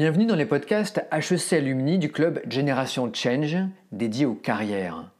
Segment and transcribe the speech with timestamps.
[0.00, 3.56] Bienvenue dans les podcasts HEC Alumni du club Génération Change
[3.90, 5.10] dédié aux carrières.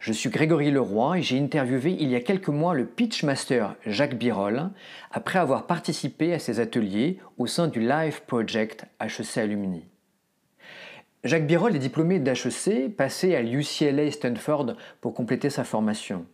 [0.00, 4.18] Je suis Grégory Leroy et j'ai interviewé il y a quelques mois le pitchmaster Jacques
[4.18, 4.70] Birol
[5.12, 9.84] après avoir participé à ses ateliers au sein du Live Project HEC Alumni.
[11.22, 16.26] Jacques Birol est diplômé d'HEC, passé à l'UCLA Stanford pour compléter sa formation.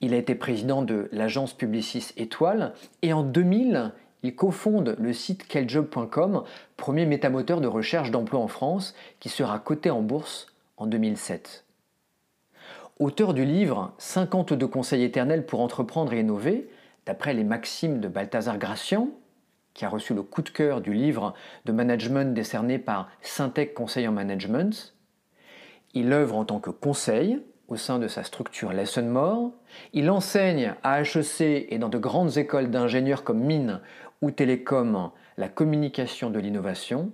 [0.00, 5.46] Il a été président de l'agence Publicis Étoile et en 2000, il cofonde le site
[5.46, 6.44] queljob.com,
[6.76, 11.64] premier métamoteur de recherche d'emploi en France, qui sera coté en bourse en 2007.
[12.98, 16.68] Auteur du livre 52 conseils éternels pour entreprendre et innover,
[17.06, 19.08] d'après les maximes de Balthazar Gracian,
[19.72, 24.08] qui a reçu le coup de cœur du livre de management décerné par Syntec Conseil
[24.08, 24.94] en Management,
[25.94, 29.52] il œuvre en tant que conseil au sein de sa structure Lesson More.
[29.92, 33.80] Il enseigne à HEC et dans de grandes écoles d'ingénieurs comme Mines
[34.22, 37.12] ou Télécom la communication de l'innovation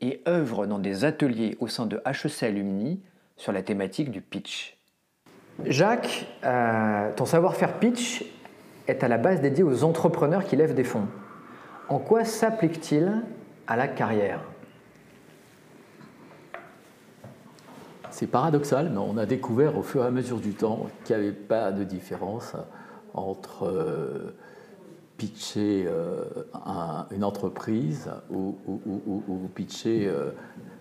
[0.00, 3.00] et œuvre dans des ateliers au sein de HEC Alumni
[3.36, 4.76] sur la thématique du pitch.
[5.64, 8.24] Jacques, euh, ton savoir-faire pitch
[8.88, 11.08] est à la base dédié aux entrepreneurs qui lèvent des fonds.
[11.88, 13.22] En quoi s'applique-t-il
[13.66, 14.40] à la carrière?
[18.10, 21.22] C'est paradoxal, mais on a découvert au fur et à mesure du temps qu'il n'y
[21.22, 22.54] avait pas de différence
[23.12, 24.36] entre euh,
[25.16, 26.24] pitcher euh,
[27.10, 28.56] une entreprise ou,
[29.54, 30.12] pitcher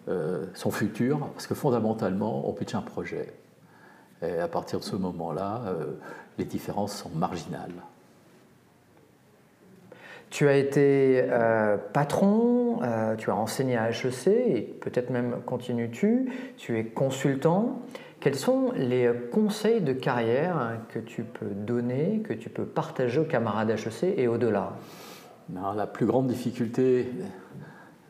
[0.08, 3.33] euh, son futur, parce que fondamentalement, on pitch un projet.
[4.22, 5.61] Et à partir de ce moment-là,
[6.38, 7.73] les différences sont marginales.
[10.36, 16.30] Tu as été euh, patron, euh, tu as enseigné à HEC et peut-être même continues-tu,
[16.58, 17.80] tu es consultant.
[18.25, 23.25] Quels sont les conseils de carrière que tu peux donner, que tu peux partager aux
[23.25, 24.73] camarades HEC et au-delà?
[25.53, 27.07] La plus grande difficulté,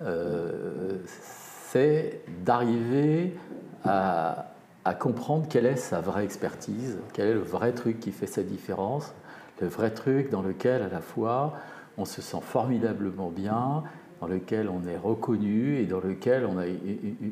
[0.01, 3.35] euh, c'est d'arriver
[3.83, 4.53] à,
[4.85, 8.41] à comprendre quelle est sa vraie expertise, quel est le vrai truc qui fait sa
[8.41, 9.13] différence,
[9.59, 11.55] le vrai truc dans lequel à la fois
[11.97, 13.83] on se sent formidablement bien,
[14.25, 16.65] dans lequel on est reconnu et dans lequel on a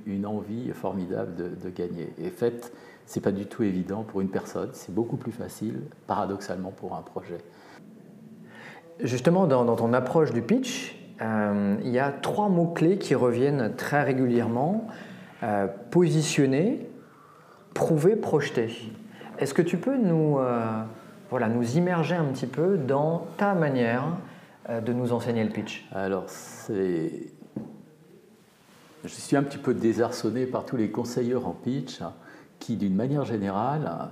[0.06, 2.14] une envie formidable de, gagner.
[2.20, 2.72] Et fait,
[3.08, 7.02] c'est pas du tout évident pour une personne, c'est beaucoup plus facile, paradoxalement, pour un
[7.02, 7.40] projet.
[9.00, 14.04] Justement, dans, ton approche du pitch, euh, il y a trois mots-clés qui reviennent très
[14.04, 14.88] régulièrement.
[15.42, 16.88] Euh, positionner,
[17.74, 18.94] prouver, projeter.
[19.40, 20.84] Est-ce que tu peux nous, euh,
[21.32, 24.04] voilà, nous immerger un petit peu dans ta manière
[24.70, 27.32] de nous enseigner le pitch Alors, c'est.
[29.04, 32.00] Je suis un petit peu désarçonné par tous les conseillers en pitch
[32.60, 34.10] qui, d'une manière générale,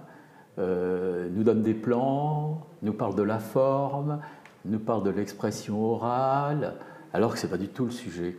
[0.59, 4.19] euh, nous donnent des plans, nous parlent de la forme,
[4.66, 6.75] nous parlent de l'expression orale,
[7.13, 8.35] alors que ce n'est pas du tout le sujet.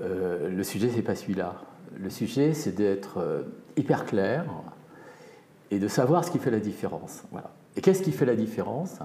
[0.00, 1.56] Euh, le sujet, ce n'est pas celui-là.
[1.98, 3.44] Le sujet, c'est d'être
[3.76, 4.46] hyper clair
[5.70, 7.24] et de savoir ce qui fait la différence.
[7.30, 7.50] Voilà.
[7.76, 9.00] Et qu'est-ce qui fait la différence?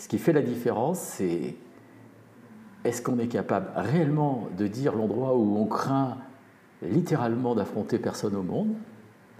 [0.00, 1.56] Ce qui fait la différence, c'est
[2.84, 6.16] est-ce qu'on est capable réellement de dire l'endroit où on craint
[6.80, 8.72] littéralement d'affronter personne au monde?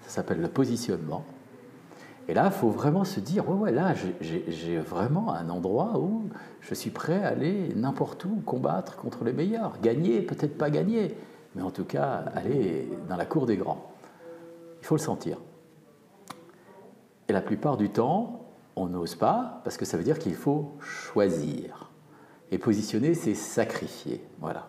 [0.03, 1.25] Ça s'appelle le positionnement.
[2.29, 6.25] Et là, il faut vraiment se dire, ouais, ouais, là, j'ai vraiment un endroit où
[6.61, 9.81] je suis prêt à aller n'importe où, combattre contre les meilleurs.
[9.81, 11.17] Gagner, peut-être pas gagner,
[11.55, 13.91] mais en tout cas, aller dans la cour des grands.
[14.83, 15.39] Il faut le sentir.
[17.29, 18.40] Et la plupart du temps,
[18.77, 21.91] on n'ose pas parce que ça veut dire qu'il faut choisir.
[22.51, 24.25] Et positionner, c'est sacrifier.
[24.41, 24.69] Voilà.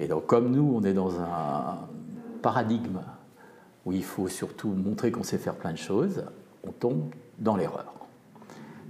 [0.00, 1.78] Et donc, comme nous, on est dans un
[2.42, 3.00] paradigme
[3.84, 6.24] où il faut surtout montrer qu'on sait faire plein de choses,
[6.66, 7.92] on tombe dans l'erreur.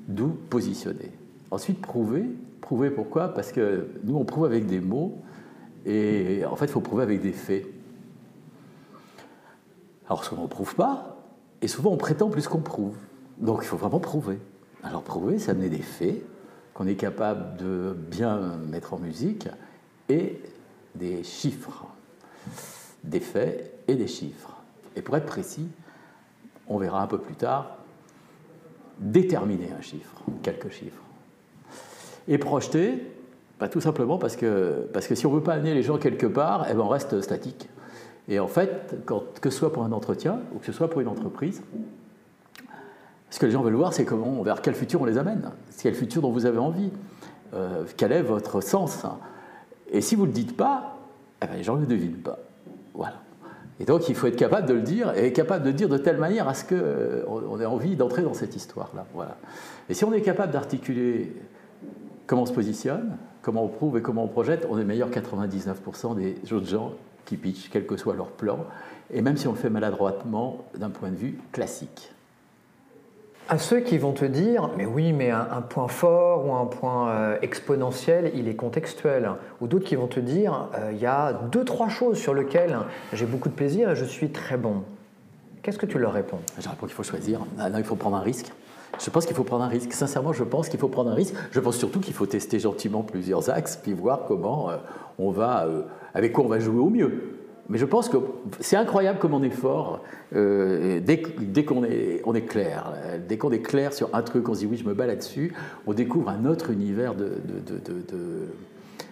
[0.09, 1.13] D'où positionner.
[1.51, 2.25] Ensuite, prouver.
[2.61, 3.29] Prouver pourquoi?
[3.29, 5.19] Parce que nous, on prouve avec des mots,
[5.85, 7.67] et en fait, il faut prouver avec des faits.
[10.07, 11.17] Alors, souvent, on ne prouve pas,
[11.61, 12.97] et souvent, on prétend plus qu'on prouve.
[13.39, 14.39] Donc, il faut vraiment prouver.
[14.83, 16.23] Alors prouver, c'est amener des faits
[16.75, 19.49] qu'on est capable de bien mettre en musique
[20.09, 20.41] et
[20.95, 21.87] des chiffres,
[23.05, 24.57] des faits et des chiffres.
[24.97, 25.69] Et pour être précis,
[26.69, 27.77] on verra un peu plus tard,
[28.99, 31.03] déterminer un chiffre, quelques chiffres.
[32.29, 33.13] Et projeter,
[33.59, 35.99] pas tout simplement parce que, parce que si on ne veut pas amener les gens
[35.99, 37.69] quelque part, eh ben on reste statique.
[38.29, 39.05] Et en fait,
[39.41, 41.63] que ce soit pour un entretien ou que ce soit pour une entreprise,
[43.33, 45.51] ce que les gens veulent voir, c'est comment, vers quel futur on les amène,
[45.83, 46.91] quel futur dont vous avez envie,
[47.55, 49.07] euh, quel est votre sens.
[49.91, 50.99] Et si vous ne le dites pas,
[51.43, 52.39] eh ben, les gens ne le devinent pas.
[52.93, 53.23] Voilà.
[53.81, 55.97] Et donc il faut être capable de le dire, et capable de le dire de
[55.97, 59.07] telle manière à ce qu'on euh, ait envie d'entrer dans cette histoire-là.
[59.15, 59.39] Voilà.
[59.89, 61.35] Et si on est capable d'articuler
[62.27, 66.17] comment on se positionne, comment on prouve et comment on projette, on est meilleur 99%
[66.17, 66.93] des autres gens
[67.25, 68.67] qui pitchent, quel que soit leur plan,
[69.11, 72.12] et même si on le fait maladroitement d'un point de vue classique.
[73.49, 77.11] À ceux qui vont te dire, mais oui, mais un, point fort ou un point
[77.11, 79.31] euh, exponentiel, il est contextuel.
[79.61, 82.77] Ou d'autres qui vont te dire, euh, il y a deux, trois choses sur lesquelles
[83.13, 84.85] j'ai beaucoup de plaisir et je suis très bon.
[85.63, 86.39] Qu'est-ce que tu leur réponds?
[86.59, 87.41] Je réponds qu'il faut choisir.
[87.59, 88.53] Là, il faut prendre un risque.
[89.03, 89.93] Je pense qu'il faut prendre un risque.
[89.93, 91.35] Sincèrement, je pense qu'il faut prendre un risque.
[91.51, 94.77] Je pense surtout qu'il faut tester gentiment plusieurs axes, puis voir comment euh,
[95.19, 95.67] on va,
[96.15, 97.42] avec quoi on va jouer au mieux.
[97.69, 98.17] Mais je pense que
[98.61, 100.03] c'est incroyable comme on est fort
[100.35, 102.93] euh, dès, dès qu'on est, on est clair.
[103.29, 105.55] Dès qu'on est clair sur un truc, on se dit oui, je me bats là-dessus,
[105.87, 107.39] on découvre un autre univers de,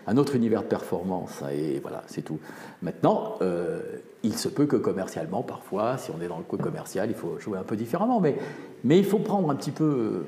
[0.06, 1.42] un autre univers de performance.
[1.52, 2.38] Et voilà, c'est tout.
[2.82, 3.80] Maintenant, euh,
[4.22, 7.38] il se peut que commercialement, parfois, si on est dans le coup commercial, il faut
[7.38, 8.20] jouer un peu différemment.
[8.20, 8.36] Mais,
[8.82, 10.24] mais il faut prendre un petit peu.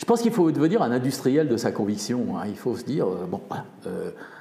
[0.00, 2.38] Je pense qu'il faut devenir un industriel de sa conviction.
[2.38, 2.44] Hein.
[2.48, 3.38] Il faut se dire, euh, bon,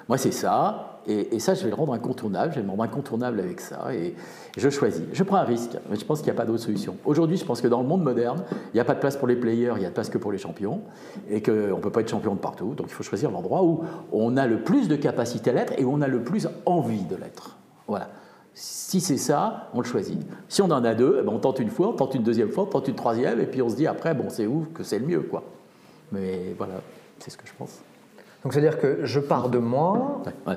[0.07, 3.41] moi c'est ça, et, ça, je vais le rendre incontournable, je vais le rendre incontournable
[3.41, 4.15] avec ça, et,
[4.57, 5.03] je choisis.
[5.11, 6.95] Je prends un risque, mais je pense qu'il n'y a pas d'autre solution.
[7.03, 8.41] Aujourd'hui, je pense que dans le monde moderne,
[8.73, 10.17] il n'y a pas de place pour les players, il n'y a de place que
[10.17, 10.79] pour les champions,
[11.29, 13.83] et qu'on ne peut pas être champion de partout, donc il faut choisir l'endroit où
[14.13, 17.03] on a le plus de capacité à l'être et où on a le plus envie
[17.03, 17.57] de l'être.
[17.85, 18.07] Voilà.
[18.53, 20.19] Si c'est ça, on le choisit.
[20.47, 22.49] Si on en a deux, eh ben, on tente une fois, on tente une deuxième
[22.49, 24.83] fois, on tente une troisième, et puis on se dit après, bon, c'est où que
[24.83, 25.43] c'est le mieux, quoi.
[26.11, 26.75] Mais voilà,
[27.19, 27.79] c'est ce que je pense.
[28.43, 30.55] Donc c'est-à-dire que je pars de moi, ouais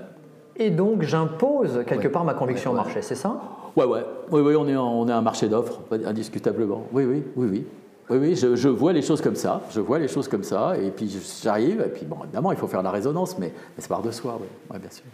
[0.57, 3.41] et donc j'impose quelque part ma conviction au marché, c'est ça?
[3.77, 4.05] Ouais, ouais.
[4.31, 6.85] Oui, oui, on est, on est un marché d'offres, indiscutablement.
[6.93, 7.67] Oui, oui, oui, oui.
[8.11, 10.91] Oui, oui, je, vois les choses comme ça, je vois les choses comme ça, et
[10.91, 11.11] puis
[11.43, 14.39] j'arrive, et puis bon, évidemment, il faut faire la résonance, mais, c'est par de soi,
[14.41, 15.05] oui, bien sûr.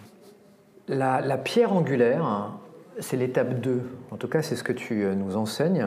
[0.89, 2.51] La, pierre angulaire,
[3.01, 5.87] c'est l'étape 2, en tout cas c'est ce que tu euh, nous enseignes,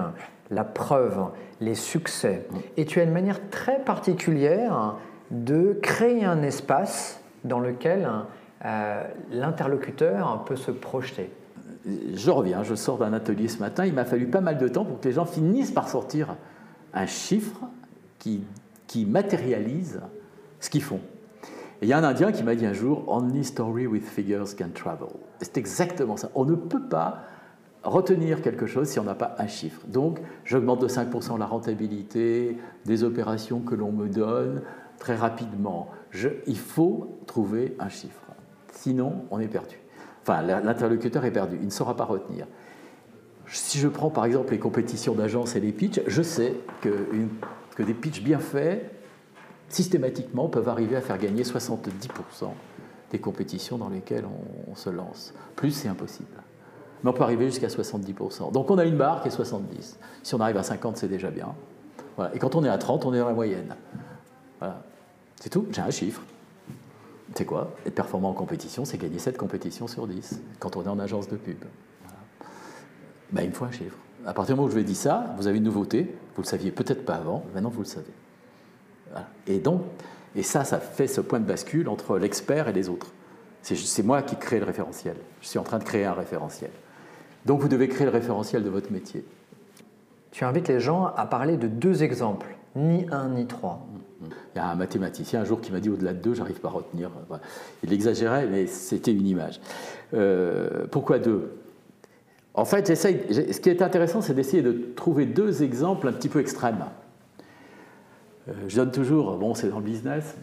[0.49, 1.27] la preuve,
[1.59, 2.47] les succès.
[2.77, 4.95] Et tu as une manière très particulière
[5.31, 8.09] de créer un espace dans lequel
[8.65, 11.31] euh, l'interlocuteur peut se projeter.
[11.85, 14.85] Je reviens, je sors d'un atelier ce matin, il m'a fallu pas mal de temps
[14.85, 16.35] pour que les gens finissent par sortir
[16.93, 17.61] un chiffre
[18.19, 18.43] qui,
[18.87, 20.01] qui matérialise
[20.59, 20.99] ce qu'ils font.
[21.81, 24.69] Il y a un Indien qui m'a dit un jour, Only story with figures can
[24.73, 25.07] travel.
[25.41, 26.29] C'est exactement ça.
[26.35, 27.23] On ne peut pas
[27.83, 29.81] retenir quelque chose si on n'a pas un chiffre.
[29.87, 34.61] Donc, j'augmente de 5% la rentabilité des opérations que l'on me donne
[34.99, 35.89] très rapidement.
[36.45, 38.21] Il faut trouver un chiffre.
[38.73, 39.79] Sinon, on est perdu.
[40.21, 42.45] Enfin, l'interlocuteur est perdu, il ne saura pas retenir.
[43.47, 47.07] Si je prends par exemple les compétitions d'agence et les pitchs, je sais que,
[47.75, 49.00] que des pitchs bien faits,
[49.73, 52.09] systématiquement, peuvent arriver à faire gagner 70%
[53.11, 54.25] des compétitions dans lesquelles
[54.69, 55.33] on, se lance.
[55.55, 56.29] Plus, c'est impossible.
[57.03, 58.51] Mais on peut arriver jusqu'à 70%.
[58.51, 59.99] Donc on a une barre qui est 70.
[60.23, 61.53] Si on arrive à 50, c'est déjà bien.
[62.33, 63.75] Et quand on est à 30, on est dans la moyenne.
[64.59, 64.81] Voilà.
[65.39, 66.21] C'est tout, j'ai un chiffre.
[67.35, 67.71] C'est quoi?
[67.85, 71.27] Être performant en compétition, c'est gagner 7 compétitions sur 10 quand on est en agence
[71.27, 71.63] de pub.
[73.31, 73.97] Ben, il me faut un chiffre.
[74.25, 76.03] À partir du moment où je vais dire ça, vous avez une nouveauté,
[76.35, 78.11] vous ne le saviez peut-être pas avant, maintenant vous le savez.
[79.47, 79.81] Et donc,
[80.35, 83.07] et ça, ça fait ce point de bascule entre l'expert et les autres.
[83.61, 85.15] C'est moi qui crée le référentiel.
[85.41, 86.71] Je suis en train de créer un référentiel.
[87.45, 89.23] Donc vous devez créer le référentiel de votre métier.
[90.31, 93.85] Tu invites les gens à parler de deux exemples, ni un ni trois.
[94.55, 96.69] Il y a un mathématicien un jour qui m'a dit au-delà de deux, j'arrive pas
[96.69, 97.09] à retenir.
[97.83, 99.59] Il exagérait, mais c'était une image.
[100.13, 101.57] Euh, pourquoi deux?
[102.53, 106.39] En fait, ce qui est intéressant, c'est d'essayer de trouver deux exemples un petit peu
[106.39, 106.85] extrêmes.
[108.49, 110.35] Euh, je donne toujours, bon, c'est dans le business,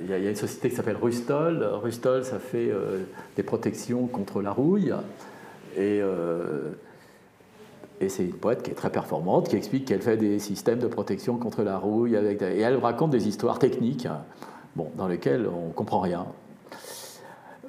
[0.00, 1.64] il, y a, une société qui s'appelle Rustol.
[1.82, 3.00] Rustol, ça fait euh,
[3.36, 4.92] des protections contre la rouille.
[5.76, 6.02] Et
[8.00, 10.86] et c'est une boîte qui est très performante, qui explique qu'elle fait des systèmes de
[10.86, 14.22] protection contre la rouille, et elle raconte des histoires techniques hein,
[14.76, 16.26] bon, dans lesquelles on ne comprend rien.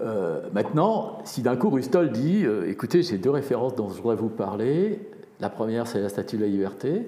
[0.01, 4.15] Euh, maintenant, si d'un coup Rustol dit euh, écoutez, j'ai deux références dont je voudrais
[4.15, 4.99] vous parler.
[5.39, 7.05] La première, c'est la statue de la liberté.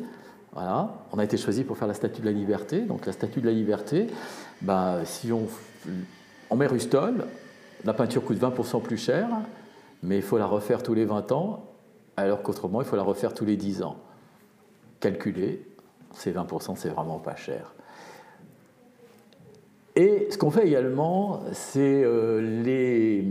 [0.53, 2.81] Voilà, on a été choisi pour faire la statue de la liberté.
[2.81, 4.07] Donc la statue de la liberté,
[4.61, 5.47] ben, si on,
[6.49, 7.25] on met Rustol,
[7.85, 9.27] la peinture coûte 20% plus cher,
[10.03, 11.71] mais il faut la refaire tous les 20 ans
[12.17, 13.97] alors qu'autrement, il faut la refaire tous les 10 ans.
[14.99, 15.65] Calculer,
[16.13, 17.73] ces 20%, c'est vraiment pas cher.
[19.95, 23.25] Et ce qu'on fait également, c'est euh, les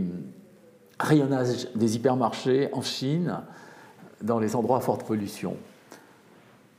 [0.99, 3.39] rayonnages des hypermarchés en Chine
[4.21, 5.55] dans les endroits à forte pollution.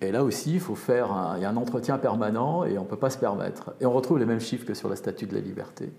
[0.03, 2.83] Et là aussi, il faut faire un, il y a un entretien permanent et on
[2.83, 3.73] ne peut pas se permettre.
[3.81, 5.93] Et on retrouve les mêmes chiffres que sur la Statue de la Liberté.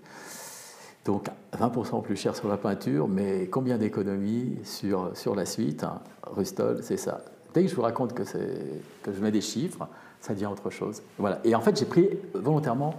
[1.06, 6.00] Donc 20% plus cher sur la peinture, mais combien d'économies sur, sur la suite hein?
[6.22, 7.22] Rustol, c'est ça.
[7.54, 9.88] Dès que je vous raconte que, je mets des chiffres,
[10.20, 11.02] ça devient autre chose.
[11.18, 11.40] Voilà.
[11.44, 12.94] Et en fait, j'ai pris volontairement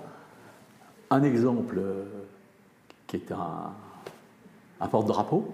[1.12, 1.82] un exemple
[3.06, 3.74] qui est un,
[4.82, 5.54] un porte-drapeau,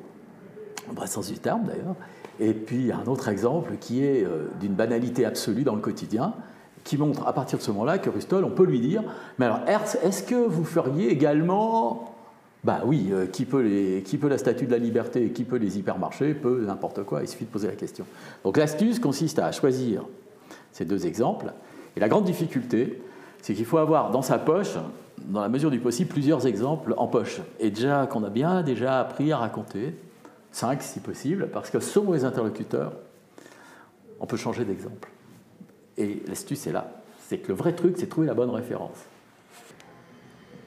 [0.93, 1.96] vrai sens du terme d'ailleurs.
[2.41, 6.33] Et puis un autre exemple qui est euh, d'une banalité absolue dans le quotidien,
[6.83, 9.03] qui montre à partir de ce moment-là que Rustol, on peut lui dire
[9.38, 12.15] Mais alors, Hertz, est-ce que vous feriez également.
[12.63, 16.63] Bah oui, euh, qui, peut la statue de la liberté, qui peut les hypermarchés, peut
[16.65, 18.05] n'importe quoi, il suffit de poser la question.
[18.43, 20.03] Donc l'astuce consiste à choisir
[20.71, 21.53] ces deux exemples.
[21.95, 23.01] Et la grande difficulté,
[23.41, 24.75] c'est qu'il faut avoir dans sa poche,
[25.25, 27.41] dans la mesure du possible, plusieurs exemples en poche.
[27.60, 29.95] Et déjà qu'on a bien déjà appris à raconter,
[30.51, 32.93] cinq si possible, parce que selon les interlocuteurs,
[34.20, 35.10] on peut changer d'exemple.
[35.98, 36.91] Et l'astuce est là.
[37.27, 38.98] C'est que le vrai truc, c'est trouver la bonne référence.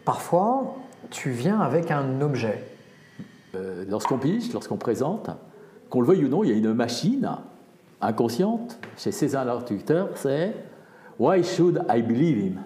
[0.04, 0.76] Parfois,
[1.10, 2.64] tu viens avec un objet.
[3.54, 5.30] Euh, lorsqu'on pitch, lorsqu'on présente,
[5.88, 7.30] qu'on le veuille ou non, il y a une machine
[8.00, 10.54] inconsciente chez ces interlocuteurs, c'est
[11.18, 12.60] Why should I believe him?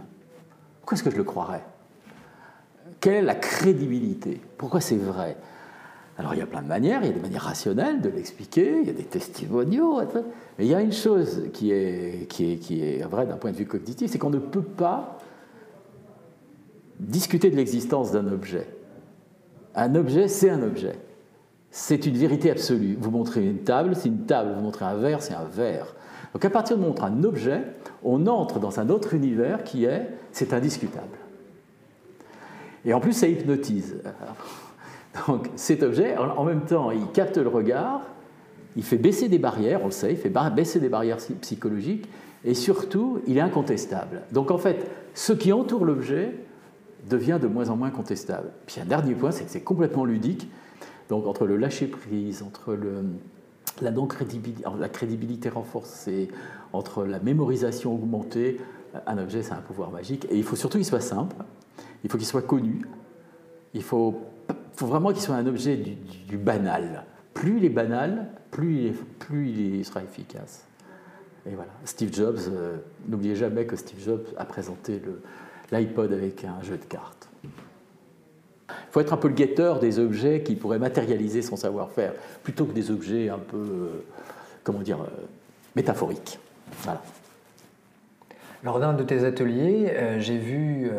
[0.80, 1.64] Pourquoi est-ce que je le croirais?
[3.00, 4.40] Quelle est la crédibilité?
[4.56, 5.36] Pourquoi c'est vrai?
[6.18, 8.80] Alors il y a plein de manières, il y a des manières rationnelles de l'expliquer,
[8.82, 10.00] il y a des testimoniaux,
[10.58, 13.52] mais il y a une chose qui est, qui est, qui est vraie d'un point
[13.52, 15.18] de vue cognitif, c'est qu'on ne peut pas
[16.98, 18.66] discuter de l'existence d'un objet.
[19.76, 20.96] Un objet, c'est un objet.
[21.70, 22.96] C'est une vérité absolue.
[23.00, 24.54] Vous montrez une table, c'est une table.
[24.56, 25.94] Vous montrez un verre, c'est un verre.
[26.32, 27.62] Donc à partir de montrer un objet,
[28.02, 31.16] on entre dans un autre univers qui est, c'est indiscutable.
[32.84, 33.98] Et en plus, ça hypnotise.
[35.26, 38.02] Donc cet objet, en même temps, il capte le regard,
[38.76, 42.08] il fait baisser des barrières, on le sait, il fait baisser des barrières psychologiques,
[42.44, 44.22] et surtout, il est incontestable.
[44.32, 46.34] Donc en fait, ce qui entoure l'objet
[47.08, 48.50] devient de moins en moins contestable.
[48.66, 50.48] Puis un dernier point, c'est que c'est complètement ludique.
[51.08, 52.76] Donc entre le lâcher-prise, entre
[53.80, 56.28] la crédibilité renforcée,
[56.72, 58.60] entre la mémorisation augmentée,
[59.06, 60.26] un objet, c'est un pouvoir magique.
[60.30, 61.36] Et il faut surtout qu'il soit simple,
[62.04, 62.82] il faut qu'il soit connu,
[63.74, 64.20] il faut
[64.78, 67.04] faut vraiment qu'il soit un objet du, banal.
[67.34, 68.94] Plus il est banal, plus
[69.50, 70.64] il, sera efficace.
[71.46, 71.72] Et voilà.
[71.84, 72.76] Steve Jobs, euh,
[73.08, 75.02] n'oubliez jamais que Steve Jobs a présenté
[75.72, 77.28] l'iPod avec un jeu de cartes.
[78.68, 82.12] Il faut être un peu le guetteur des objets qui pourraient matérialiser son savoir-faire,
[82.44, 84.04] plutôt que des objets un peu, euh,
[84.62, 85.26] comment dire, euh,
[85.74, 86.38] métaphoriques.
[86.82, 87.02] Voilà.
[88.64, 90.90] Lors d'un de tes ateliers, j'ai vu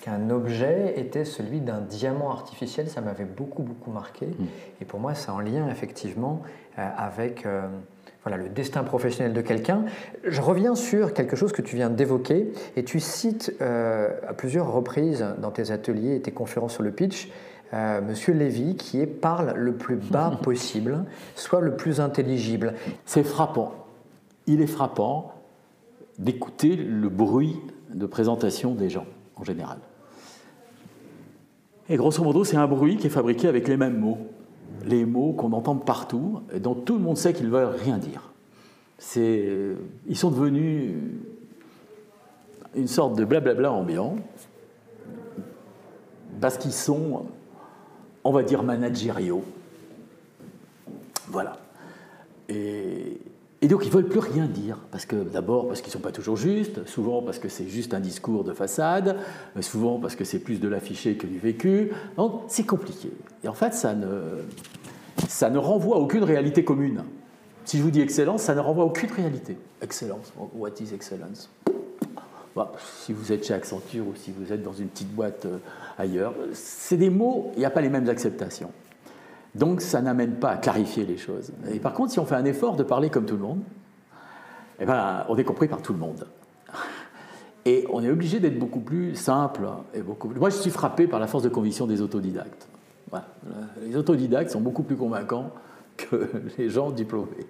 [0.00, 2.88] qu'un objet était celui d'un diamant artificiel.
[2.88, 4.26] Ça m'avait beaucoup, beaucoup marqué.
[4.26, 4.44] Mm.
[4.80, 6.42] Et pour moi, c'est en lien effectivement
[6.78, 7.66] euh, avec euh,
[8.22, 9.84] voilà, le destin professionnel de quelqu'un.
[10.24, 14.72] Je reviens sur quelque chose que tu viens d'évoquer et tu cites euh, à plusieurs
[14.72, 17.30] reprises dans tes ateliers et tes conférences sur le pitch.
[18.02, 21.04] Monsieur Lévy, qui est parle le plus bas possible,
[21.36, 22.72] soit le plus intelligible.
[23.04, 23.74] C'est frappant.
[24.46, 25.34] Il est frappant
[26.18, 27.56] d'écouter le bruit
[27.94, 29.06] de présentation des gens
[29.36, 29.78] en général.
[31.88, 34.18] Et grosso modo, c'est un bruit qui est fabriqué avec les mêmes mots.
[34.84, 37.98] Les mots qu'on entend partout et dont tout le monde sait qu'ils ne veulent rien
[37.98, 38.32] dire.
[39.16, 40.92] Ils sont devenus
[42.74, 44.16] une sorte de blablabla ambiant
[46.40, 47.26] parce qu'ils sont,
[48.24, 49.44] on va dire, managériaux.
[51.28, 51.56] Voilà.
[52.48, 53.18] Et
[53.60, 56.00] et donc ils ne veulent plus rien dire, parce que d'abord parce qu'ils ne sont
[56.00, 59.16] pas toujours justes, souvent parce que c'est juste un discours de façade,
[59.56, 61.90] euh, souvent parce que c'est plus de l'affiché que du vécu.
[62.16, 63.10] Donc c'est compliqué.
[63.42, 64.44] Et en fait, ça ne,
[65.28, 67.02] ça ne renvoie à aucune réalité commune.
[67.64, 69.58] Si je vous dis excellence, ça ne renvoie à aucune réalité.
[69.82, 71.50] Excellence, what is excellence?
[72.54, 72.72] Bah,
[73.02, 75.58] Si vous êtes chez Accenture ou si vous êtes dans une petite boîte euh,
[75.98, 78.70] ailleurs, c'est des mots, il n'y a pas les mêmes acceptations.
[79.54, 81.52] Donc ça n'amène pas à clarifier les choses.
[81.72, 83.62] Et par contre, si on fait un effort de parler comme tout le monde,
[84.80, 86.26] eh ben, on est compris par tout le monde.
[87.64, 89.68] Et on est obligé d'être beaucoup plus simple.
[89.92, 92.68] Et beaucoup Moi, je suis frappé par la force de conviction des autodidactes.
[93.82, 95.50] Les autodidactes sont beaucoup plus convaincants
[95.96, 97.46] que les gens diplômés.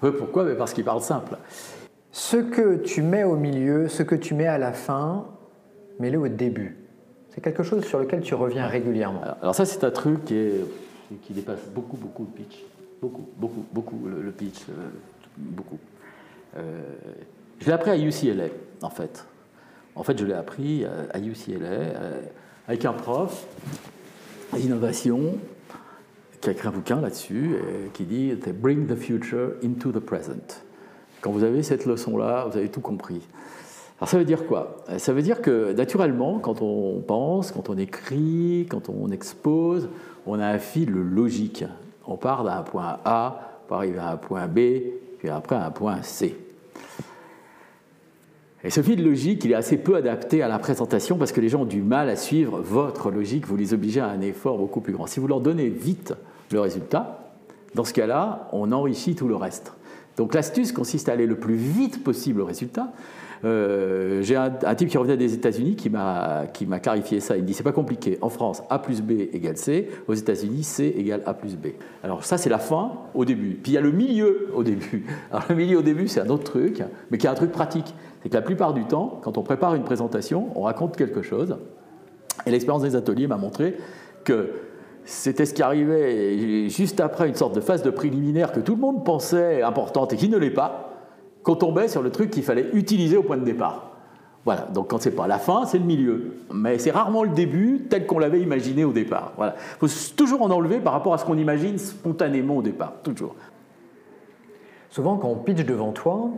[0.00, 0.46] Pourquoi?
[0.56, 1.36] Parce qu'ils parlent simple.
[2.12, 5.26] Ce que tu mets au milieu, ce que tu mets à la fin,
[5.98, 6.76] mets-le au début.
[7.30, 9.22] C'est quelque chose sur lequel tu reviens régulièrement.
[9.42, 10.64] Alors ça, c'est un truc qui est
[11.16, 12.64] qui dépasse beaucoup, beaucoup le pitch.
[13.00, 14.88] Beaucoup, beaucoup, beaucoup le, pitch, euh,
[15.36, 15.78] beaucoup.
[16.56, 16.82] Euh,
[17.60, 18.48] je l'ai appris à UCLA,
[18.82, 19.24] en fait.
[19.94, 22.20] En fait, je l'ai appris à UCLA euh,
[22.66, 23.46] avec un prof
[24.52, 25.38] d'innovation
[26.40, 27.56] qui a écrit un bouquin là-dessus
[27.94, 30.62] qui dit Bring the future into the present.
[31.20, 33.20] Quand vous avez cette leçon-là, vous avez tout compris.
[33.98, 34.76] Alors ça veut dire quoi?
[34.98, 39.88] Ça veut dire que naturellement, quand on pense, quand on écrit, quand on expose,
[40.30, 41.64] on a un fil logique.
[42.06, 44.58] On part d'un point A pour arriver à un point B,
[45.18, 46.36] puis après à un point C.
[48.64, 51.48] Et ce fil logique, il est assez peu adapté à la présentation parce que les
[51.48, 54.80] gens ont du mal à suivre votre logique, vous les obligez à un effort beaucoup
[54.80, 55.06] plus grand.
[55.06, 56.14] Si vous leur donnez vite
[56.50, 57.30] le résultat,
[57.74, 59.72] dans ce cas-là, on enrichit tout le reste.
[60.16, 62.92] Donc l'astuce consiste à aller le plus vite possible au résultat.
[63.44, 66.46] Euh, j'ai un, type qui revenait des États-Unis qui m'a
[66.82, 67.36] clarifié ça.
[67.36, 68.18] Il me dit c'est pas compliqué.
[68.20, 69.88] En France, A plus B égale C.
[70.06, 71.68] Aux États-Unis, C égale A plus B.
[72.02, 73.58] Alors ça, c'est la fin au début.
[73.62, 75.06] Puis il y a le milieu au début.
[75.30, 77.94] Alors le milieu au début, c'est un autre truc, mais qui est un truc pratique.
[78.22, 81.56] C'est que la plupart du temps, quand on prépare une présentation, on raconte quelque chose.
[82.46, 83.76] Et l'expérience des ateliers m'a montré
[84.24, 84.50] que
[85.04, 88.80] c'était ce qui arrivait juste après une sorte de phase de préliminaire que tout le
[88.80, 90.87] monde pensait importante et qui ne l'est pas,
[91.48, 93.92] qu'on tombait sur le truc qu'il fallait utiliser au point de départ.
[94.44, 96.34] Voilà, donc quand c'est pas la fin, c'est le milieu.
[96.52, 99.32] Mais c'est rarement le début tel qu'on l'avait imaginé au départ.
[99.38, 99.54] Voilà.
[99.56, 103.34] Il faut toujours en enlever par rapport à ce qu'on imagine spontanément au départ, toujours.
[104.90, 106.28] Souvent, quand on pitch devant toi,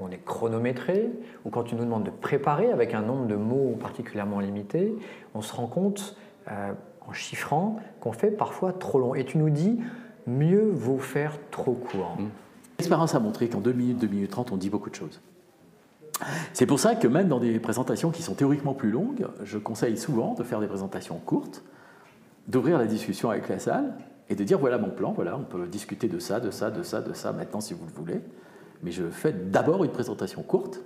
[0.00, 1.10] on est chronométré,
[1.44, 4.92] ou quand tu nous demandes de préparer avec un nombre de mots particulièrement limité,
[5.36, 6.16] on se rend compte
[6.50, 6.72] euh,
[7.08, 9.14] en chiffrant qu'on fait parfois trop long.
[9.14, 9.78] Et tu nous dis,
[10.26, 12.16] mieux vaut faire trop court.
[12.18, 12.26] Mmh.
[12.78, 15.20] L'expérience a montré qu'en 2 minutes, 2 minutes 30, on dit beaucoup de choses.
[16.52, 19.96] C'est pour ça que même dans des présentations qui sont théoriquement plus longues, je conseille
[19.96, 21.62] souvent de faire des présentations courtes,
[22.46, 23.94] d'ouvrir la discussion avec la salle
[24.28, 26.82] et de dire voilà mon plan, voilà, on peut discuter de ça, de ça, de
[26.82, 28.20] ça, de ça maintenant si vous le voulez.
[28.82, 30.80] Mais je fais d'abord une présentation courte,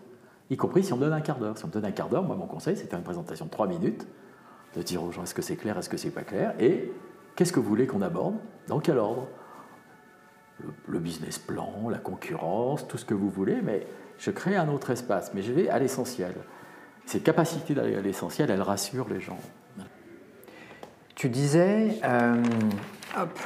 [0.48, 1.58] y compris si on me donne un quart d'heure.
[1.58, 3.46] Si on me donne un quart d'heure, moi mon conseil c'est de faire une présentation
[3.46, 4.06] de 3 minutes,
[4.76, 6.90] de dire aux gens est-ce que c'est clair, est-ce que c'est pas clair, et
[7.36, 9.28] qu'est-ce que vous voulez qu'on aborde, dans quel ordre?
[10.88, 13.86] Le, business plan, la concurrence, tout ce que vous voulez, mais
[14.18, 16.34] je crée un autre espace, mais je vais à l'essentiel.
[17.06, 19.38] Cette capacité d'aller à l'essentiel, elle rassure les gens.
[21.14, 22.42] Tu disais, euh,
[23.18, 23.38] hop,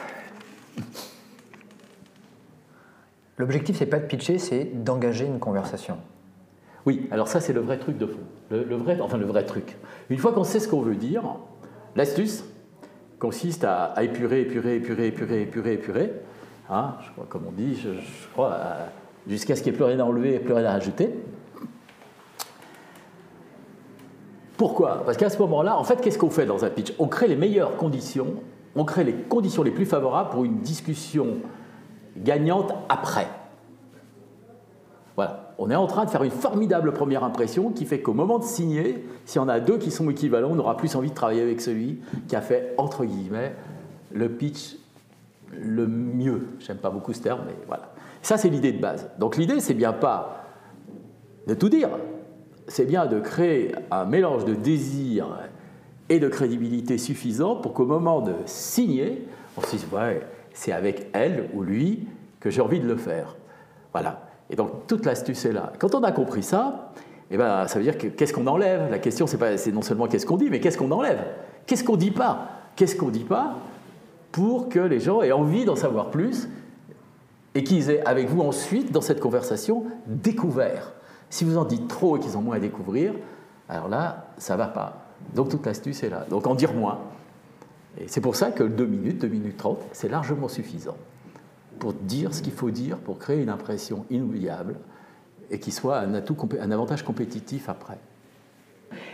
[3.38, 5.98] l'objectif c'est pas de pitcher, c'est d'engager une conversation.
[6.86, 8.20] Oui, alors ça c'est le vrai truc de fond.
[8.50, 9.76] Le, vrai, enfin le vrai truc.
[10.08, 11.24] Une fois qu'on sait ce qu'on veut dire,
[11.96, 12.44] l'astuce
[13.18, 16.12] consiste à, à épurer, épurer, épurer, épurer, épurer, épurer,
[16.68, 17.90] Hein, je crois, comme on dit, je,
[18.32, 18.86] crois, euh,
[19.28, 21.14] jusqu'à ce qu'il n'y ait plus rien à enlever et plus rien à rajouter.
[24.56, 25.02] Pourquoi?
[25.04, 26.94] Parce qu'à ce moment-là, en fait, qu'est-ce qu'on fait dans un pitch?
[26.98, 28.34] On crée les meilleures conditions,
[28.74, 31.36] on crée les conditions les plus favorables pour une discussion
[32.16, 33.28] gagnante après.
[35.14, 35.54] Voilà.
[35.58, 38.44] On est en train de faire une formidable première impression qui fait qu'au moment de
[38.44, 41.60] signer, si on a deux qui sont équivalents, on aura plus envie de travailler avec
[41.62, 43.54] celui qui a fait, entre guillemets,
[44.12, 44.76] le pitch
[45.60, 46.48] le mieux.
[46.58, 47.92] J'aime pas beaucoup ce terme, mais voilà.
[48.22, 49.08] Ça, c'est l'idée de base.
[49.18, 50.44] Donc l'idée, c'est bien pas
[51.46, 51.90] de tout dire,
[52.66, 55.38] c'est bien de créer un mélange de désir
[56.08, 61.08] et de crédibilité suffisant pour qu'au moment de signer, on se dise, ouais, c'est avec
[61.12, 62.08] elle ou lui
[62.40, 63.36] que j'ai envie de le faire.
[63.92, 64.22] Voilà.
[64.50, 65.72] Et donc toute l'astuce est là.
[65.78, 66.92] Quand on a compris ça,
[67.30, 68.90] eh ben, ça veut dire que qu'est-ce qu'on enlève?
[68.90, 71.24] La question, c'est non seulement qu'est-ce qu'on dit, mais qu'est-ce qu'on enlève?
[71.66, 72.48] Qu'est-ce qu'on dit pas?
[72.76, 73.54] Qu'est-ce qu'on dit pas?
[74.36, 76.46] Pour que les gens aient envie d'en savoir plus
[77.54, 80.92] et qu'ils aient avec vous ensuite, dans cette conversation, découvert.
[81.30, 83.14] Si vous en dites trop et qu'ils ont moins à découvrir,
[83.66, 85.06] alors là, ça ne va pas.
[85.34, 86.26] Donc toute l'astuce est là.
[86.28, 86.98] Donc en dire moins.
[87.98, 90.98] Et c'est pour ça que 2 minutes, 2 minutes 30, c'est largement suffisant
[91.78, 94.74] pour dire ce qu'il faut dire, pour créer une impression inoubliable
[95.50, 97.96] et qui soit un, atout, un avantage compétitif après.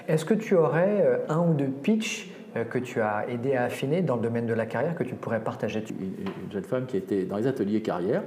[0.08, 2.32] Est-ce que tu aurais euh, un ou deux pitchs
[2.70, 5.42] que tu as aidé à affiner dans le domaine de la carrière que tu pourrais
[5.42, 8.22] partager Une jeune femme qui était dans les ateliers carrière,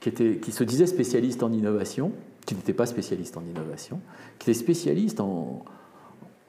[0.00, 2.12] qui, était, qui se disait spécialiste en innovation,
[2.44, 4.00] qui n'était pas spécialiste en innovation,
[4.38, 5.64] qui était spécialiste en,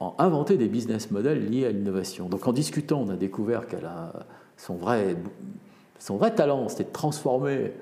[0.00, 2.28] en inventer des business models liés à l'innovation.
[2.28, 4.12] Donc en discutant, on a découvert qu'elle a
[4.56, 5.16] son vrai,
[5.98, 7.72] son vrai talent, c'était de transformer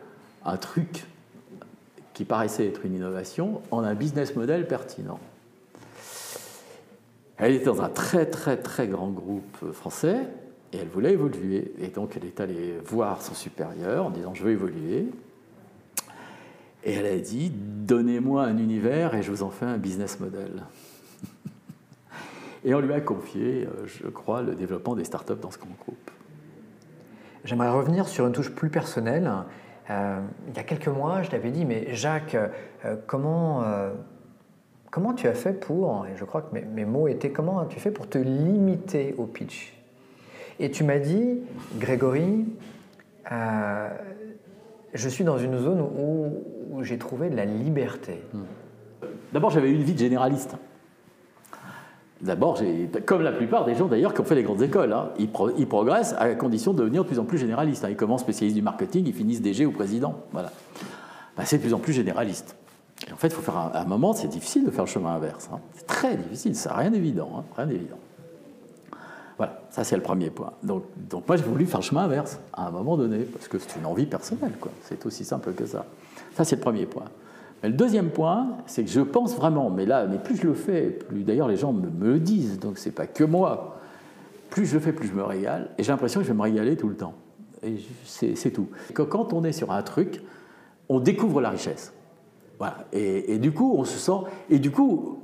[0.45, 1.07] un truc
[2.15, 5.19] qui paraissait être une innovation en un business model pertinent.
[7.45, 10.29] Elle était dans un très très très grand groupe français
[10.73, 11.73] et elle voulait évoluer.
[11.81, 15.09] Et donc elle est allée voir son supérieur en disant je veux évoluer.
[16.85, 20.63] Et elle a dit donnez-moi un univers et je vous en fais un business model.
[22.65, 25.77] et on lui a confié, euh, je crois, le développement des startups dans ce grand
[25.81, 26.13] groupe.
[27.45, 29.29] J'aimerais revenir sur une touche plus personnelle.
[29.91, 32.37] Euh, il y a quelques mois, je t'avais dit, mais Jacques,
[32.85, 33.65] euh, comment
[34.93, 37.91] Comment tu as fait pour, et je crois que mes, mots étaient, comment as-tu fait
[37.91, 39.73] pour te limiter au pitch?
[40.61, 41.39] Et tu m'as dit,
[41.79, 42.45] Grégory,
[43.33, 43.89] euh,
[44.93, 48.21] je suis dans une zone où, j'ai trouvé de la liberté.
[48.35, 49.07] Hmm.
[49.33, 50.57] D'abord, j'avais une vie de généraliste.
[52.21, 52.61] D'abord,
[53.07, 56.15] comme la plupart des gens d'ailleurs qui ont fait les grandes écoles, hein, ils, progressent
[56.19, 57.87] à condition de devenir de plus en plus généralistes.
[57.87, 57.91] Hein.
[57.91, 60.21] Ils commencent spécialistes du marketing, ils finissent DG ou président.
[60.33, 60.53] Voilà.
[61.35, 62.57] Ben, c'est de plus en plus généraliste.
[63.13, 65.49] En fait, il faut faire un, un moment, c'est difficile de faire le chemin inverse.
[65.53, 65.59] hein.
[65.75, 67.97] C'est très difficile, ça rien d'évident, hein, rien d'évident.
[69.39, 70.53] Voilà, ça c'est le premier point.
[70.63, 70.85] Donc,
[71.27, 73.87] moi j'ai voulu faire le chemin inverse à un moment donné, parce que c'est une
[73.87, 74.53] envie personnelle.
[74.83, 75.87] C'est aussi simple que ça.
[76.35, 77.07] Ça c'est le premier point.
[77.63, 80.55] Mais le deuxième point, c'est que je pense vraiment, mais là, mais plus je le
[80.55, 83.79] fais, plus d'ailleurs les gens me, me le disent, donc c'est pas que moi.
[84.51, 86.43] Plus je le fais, plus je me régale, et j'ai l'impression que je vais me
[86.43, 87.15] régaler tout le temps.
[87.63, 88.69] Et c'est tout.
[88.95, 90.23] Quand on est sur un truc,
[90.89, 91.93] on découvre la richesse.
[92.93, 94.27] Et du coup, on se sent.
[94.51, 95.21] Et du coup,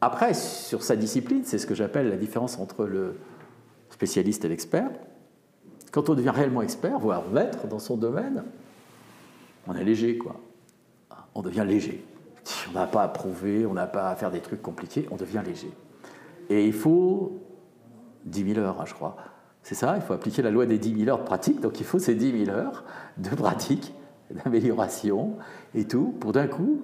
[0.00, 3.16] après, sur sa discipline, c'est ce que j'appelle la différence entre le
[3.90, 4.90] spécialiste et l'expert.
[5.90, 8.44] Quand on devient réellement expert, voire maître dans son domaine,
[9.66, 10.36] on est léger, quoi.
[11.34, 12.04] On devient léger.
[12.70, 15.42] On n'a pas à prouver, on n'a pas à faire des trucs compliqués, on devient
[15.44, 15.70] léger.
[16.48, 17.38] Et il faut
[18.24, 19.16] 10 000 heures, hein, je crois.
[19.62, 21.60] C'est ça, il faut appliquer la loi des 10 000 heures de pratique.
[21.60, 22.84] Donc il faut ces 10 000 heures
[23.18, 23.92] de pratique,
[24.44, 25.36] d'amélioration
[25.74, 26.82] et tout, pour d'un coup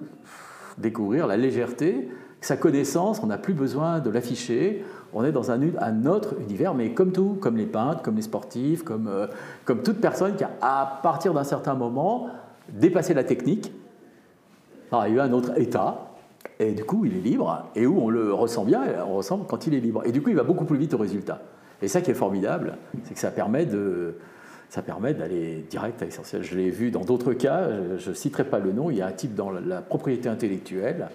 [0.77, 2.09] découvrir la légèreté,
[2.41, 6.93] sa connaissance, on n'a plus besoin de l'afficher, on est dans un, autre univers, mais
[6.93, 9.27] comme tout, comme les peintres, comme les sportifs, comme, euh,
[9.63, 12.27] comme toute personne qui a, à partir d'un certain moment,
[12.69, 13.71] dépassé la technique,
[14.91, 16.11] arrivé à un autre état,
[16.59, 19.67] et du coup, il est libre, et où on le ressent bien, on ressent quand
[19.67, 20.03] il est libre.
[20.05, 21.41] Et du coup, il va beaucoup plus vite au résultat.
[21.81, 24.15] Et ça qui est formidable, c'est que ça permet de...
[24.69, 26.43] Ça permet d'aller direct à l'essentiel.
[26.43, 29.07] Je l'ai vu dans d'autres cas, je ne citerai pas le nom, il y a
[29.07, 31.07] un type dans la- propriété intellectuelle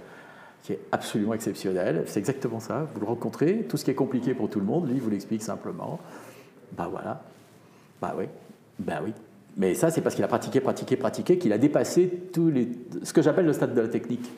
[0.63, 2.05] qui est absolument exceptionnel.
[2.07, 2.87] C'est exactement ça.
[2.95, 5.43] Vous le rencontrez, tout ce qui est compliqué pour tout le monde, lui, vous l'explique
[5.43, 5.99] simplement.
[6.77, 7.23] Bah voilà.
[8.01, 8.27] Bah oui.
[8.79, 9.13] Bah oui.
[9.57, 12.69] Mais ça, c'est parce qu'il a pratiqué, pratiqué, pratiqué, qu'il a dépassé tous les,
[13.03, 14.31] ce que j'appelle le stade de la technique.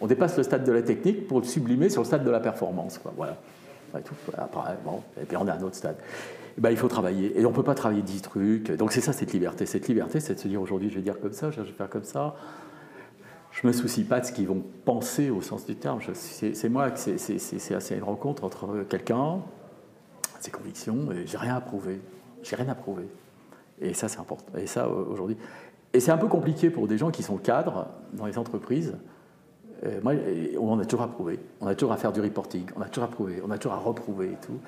[0.00, 2.40] On dépasse le stade de la technique pour le sublimer sur le stade de la
[2.40, 3.00] performance.
[3.16, 3.36] Voilà.
[3.94, 4.02] Et.
[4.36, 5.96] Après, bon, et puis on est à un autre stade.
[6.58, 7.38] Eh ben, il faut travailler.
[7.38, 8.72] Et on ne peut pas travailler 10 trucs.
[8.72, 9.66] Donc c'est ça cette liberté.
[9.66, 11.88] Cette liberté, c'est de se dire aujourd'hui, je vais dire comme ça, je vais faire
[11.90, 12.34] comme ça.
[13.52, 16.00] Je ne me soucie pas de ce qu'ils vont penser au sens du terme.
[16.12, 19.38] C'est moi, c'est- assez une rencontre entre quelqu'un,
[20.40, 22.00] ses convictions, et j'ai rien à prouver.
[22.42, 23.08] J'ai rien à prouver.
[23.80, 24.58] Et ça, c'est important.
[24.58, 25.36] Et ça, aujourd'hui.
[25.94, 28.94] Et c'est un peu compliqué pour des gens qui sont cadres dans les entreprises.
[29.84, 30.00] Euh,
[30.58, 31.38] on a toujours à prouver.
[31.60, 32.66] On a toujours à faire du reporting.
[32.76, 33.42] On a toujours à prouver.
[33.46, 34.58] On a toujours à reprouver et tout.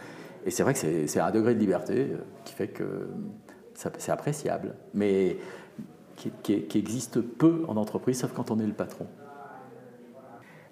[0.45, 3.09] Et c'est vrai que c'est un degré de liberté euh, qui fait que
[3.75, 4.75] ça- c'est appréciable.
[4.95, 5.37] Mais
[6.43, 9.07] qui, existe peu en entreprise, sauf quand on est le patron.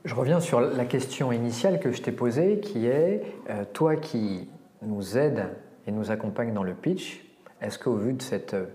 [0.05, 4.49] Je reviens sur la question initiale que je t'ai posée, qui est, euh, toi qui
[4.83, 5.47] nous aides
[5.87, 7.25] et nous accompagne dans le pitch,
[7.61, 8.67] est-ce qu'au vu de cette euh,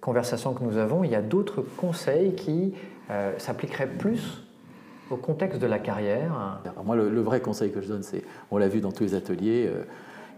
[0.00, 2.74] conversation que nous avons, il y a d'autres conseils qui
[3.10, 4.42] euh, s'appliqueraient plus
[5.10, 8.68] au contexte de la carrière moi, le, vrai conseil que je donne, c'est, on l'a
[8.68, 9.84] vu dans tous les ateliers, euh,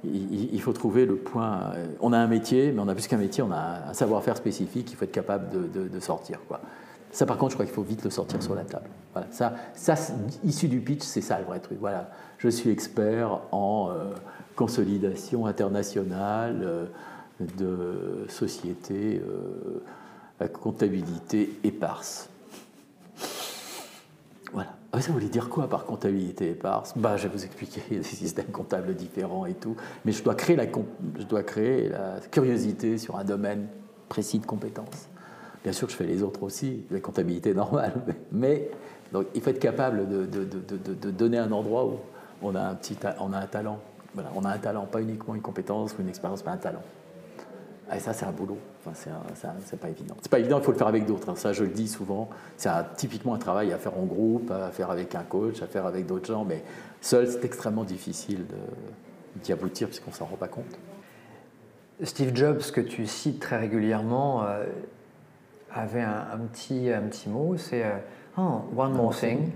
[0.04, 1.72] il, faut trouver le point.
[1.74, 4.36] euh, on a un métier, mais on a plus qu'un métier, on a un savoir-faire
[4.36, 6.40] spécifique, il faut être capable de, sortir.
[7.10, 8.88] Ça, par contre, je crois qu'il faut vite le sortir sur la table.
[9.30, 9.54] Ça,
[10.44, 11.78] issu du pitch, c'est ça le vrai truc.
[11.80, 12.10] Voilà.
[12.36, 14.12] Je suis expert en euh,
[14.54, 16.88] consolidation internationale
[17.40, 19.22] de sociétés
[20.40, 22.28] à comptabilité éparse.
[24.52, 24.74] Voilà.
[24.92, 28.46] Ah, ça voulait dire quoi par comptabilité éparse bah, Je vais vous expliquer des systèmes
[28.46, 29.76] comptables différents et tout.
[30.04, 30.64] Mais je dois créer la,
[31.18, 33.66] je dois créer la curiosité sur un domaine
[34.08, 35.08] précis de compétences.
[35.62, 37.92] Bien sûr, je fais les autres aussi, la comptabilité normale.
[38.32, 38.70] Mais
[39.12, 41.98] donc, il faut être capable de, de- de- de- donner un endroit où
[42.42, 43.78] on a un, petit on a un talent.
[44.14, 46.82] Voilà, on a un talent, pas uniquement une compétence ou une expérience, mais un talent.
[47.94, 48.58] Et ça, c'est un boulot.
[48.94, 50.14] C'est pas évident.
[50.22, 51.28] C'est pas évident, il faut le faire avec d'autres.
[51.30, 51.36] hein.
[51.36, 52.28] Ça, je le dis souvent.
[52.56, 55.86] C'est typiquement un travail à faire en groupe, à faire avec un coach, à faire
[55.86, 56.44] avec d'autres gens.
[56.44, 56.62] Mais
[57.00, 60.78] seul, c'est extrêmement difficile de- d'y aboutir puisqu'on s'en rend pas compte.
[62.02, 64.64] Steve Jobs, que tu cites très régulièrement, euh,
[65.72, 67.96] avait un, un petit, un petit mot, c'est euh,
[68.36, 69.50] Oh, one more thing.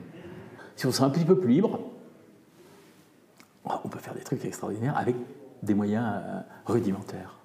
[0.75, 1.79] Si on serait un petit peu plus libre,
[3.65, 5.15] on peut faire des trucs extraordinaires avec
[5.63, 7.37] des moyens euh, rudimentaires.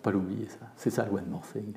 [0.00, 0.66] Pas l'oublier, ça.
[0.76, 1.74] C'est ça le one more thing.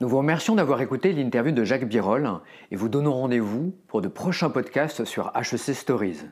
[0.00, 2.28] Nous vous remercions d'avoir écouté l'interview de Jacques Birol
[2.70, 6.22] et vous donnons rendez-vous pour de prochains podcasts sur HEC Stories.